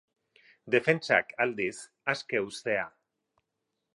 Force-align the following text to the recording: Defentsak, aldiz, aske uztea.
Defentsak, 0.75 1.29
aldiz, 1.45 1.75
aske 2.15 2.41
uztea. 2.49 2.87